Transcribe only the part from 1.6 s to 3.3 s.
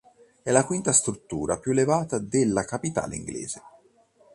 elevata della capitale